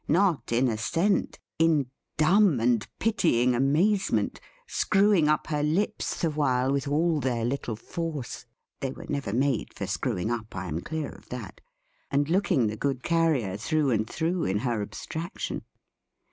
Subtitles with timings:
[0.07, 6.87] Not in assent: in dumb and pitying amazement; screwing up her lips, the while, with
[6.87, 8.47] all their little force
[8.79, 11.61] (they were never made for screwing up; I am clear of that),
[12.09, 15.61] and looking the good Carrier through and through, in her abstraction.